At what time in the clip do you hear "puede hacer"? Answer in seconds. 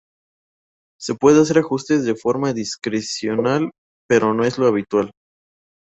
1.13-1.59